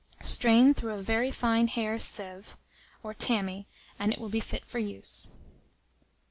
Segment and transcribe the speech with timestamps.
[0.23, 2.57] Strain through a very fine hair sieve,
[3.03, 3.67] or tammy,
[3.99, 5.29] and it will be fit for use.